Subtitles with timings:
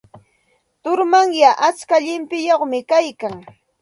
[0.81, 3.35] Turumanyay atska llimpiyuqmi kaykan.